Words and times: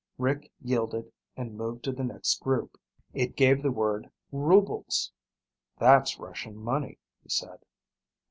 Rick 0.17 0.51
yielded 0.63 1.11
and 1.37 1.55
moved 1.55 1.83
to 1.83 1.91
the 1.91 2.03
next 2.03 2.41
group. 2.41 2.75
It 3.13 3.35
gave 3.35 3.61
the 3.61 3.69
word 3.69 4.09
"rubles." 4.31 5.11
"That's 5.77 6.17
Russian 6.19 6.57
money," 6.57 6.97
he 7.21 7.29
said. 7.29 7.59